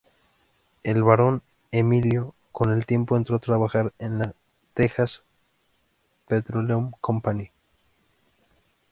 [0.81, 4.33] El varón, Emilio, con el tiempo entró a trabajar en la
[4.73, 5.21] Texas
[6.27, 7.51] Petroleum Company.